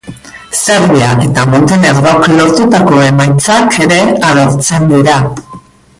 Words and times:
Serbia 0.59 1.09
eta 1.25 1.43
Montenegrok 1.51 2.25
lortutako 2.39 3.03
emaitzak 3.11 3.79
ere 3.87 4.01
agertzen 4.31 4.93
dira. 4.95 5.21